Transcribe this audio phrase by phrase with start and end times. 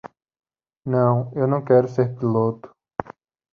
[0.83, 2.73] Não, eu não quero ser piloto.